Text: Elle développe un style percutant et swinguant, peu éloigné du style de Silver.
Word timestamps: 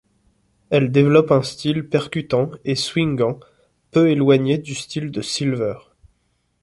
Elle 0.71 0.91
développe 0.91 1.31
un 1.31 1.43
style 1.43 1.83
percutant 1.87 2.49
et 2.65 2.73
swinguant, 2.73 3.39
peu 3.91 4.09
éloigné 4.09 4.57
du 4.57 4.73
style 4.73 5.11
de 5.11 5.21
Silver. 5.21 5.75